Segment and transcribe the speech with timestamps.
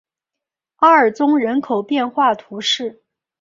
[0.77, 3.03] 阿尔宗人口变化图示